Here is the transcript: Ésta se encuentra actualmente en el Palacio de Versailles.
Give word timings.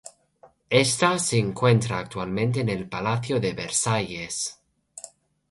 Ésta 0.83 1.19
se 1.19 1.37
encuentra 1.37 1.99
actualmente 1.99 2.61
en 2.61 2.69
el 2.69 2.89
Palacio 2.89 3.39
de 3.39 3.53
Versailles. 3.53 4.59